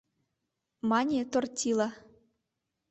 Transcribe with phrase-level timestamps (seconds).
[0.89, 1.89] —мане Тортила.